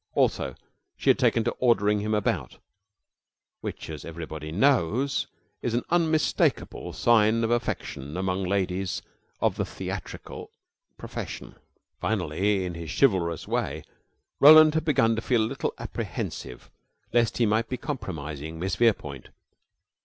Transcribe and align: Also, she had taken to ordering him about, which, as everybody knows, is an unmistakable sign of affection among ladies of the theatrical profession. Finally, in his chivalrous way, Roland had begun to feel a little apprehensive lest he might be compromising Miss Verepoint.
Also, 0.15 0.55
she 0.97 1.11
had 1.11 1.19
taken 1.19 1.43
to 1.43 1.51
ordering 1.59 1.99
him 1.99 2.15
about, 2.15 2.57
which, 3.59 3.87
as 3.87 4.03
everybody 4.03 4.51
knows, 4.51 5.27
is 5.61 5.75
an 5.75 5.83
unmistakable 5.91 6.91
sign 6.91 7.43
of 7.43 7.51
affection 7.51 8.17
among 8.17 8.43
ladies 8.43 9.03
of 9.41 9.57
the 9.57 9.63
theatrical 9.63 10.49
profession. 10.97 11.53
Finally, 11.99 12.65
in 12.65 12.73
his 12.73 12.89
chivalrous 12.91 13.47
way, 13.47 13.83
Roland 14.39 14.73
had 14.73 14.85
begun 14.85 15.15
to 15.15 15.21
feel 15.21 15.43
a 15.43 15.45
little 15.45 15.75
apprehensive 15.77 16.71
lest 17.13 17.37
he 17.37 17.45
might 17.45 17.69
be 17.69 17.77
compromising 17.77 18.57
Miss 18.57 18.77
Verepoint. 18.77 19.27